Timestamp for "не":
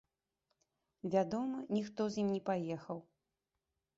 2.37-2.41